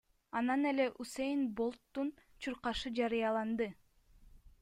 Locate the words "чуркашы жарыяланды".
2.45-3.67